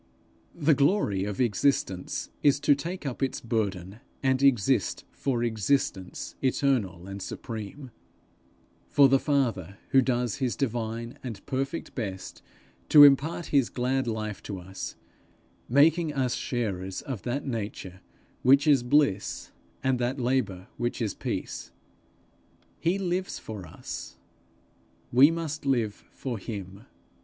[0.55, 7.05] The glory of existence is to take up its burden, and exist for Existence eternal
[7.07, 7.91] and supreme
[8.89, 12.41] for the Father who does his divine and perfect best
[12.89, 14.95] to impart his glad life to us,
[15.69, 18.01] making us sharers of that nature
[18.41, 19.51] which is bliss,
[19.83, 21.71] and that labour which is peace.
[22.79, 24.17] He lives for us;
[25.13, 26.85] we must live for him.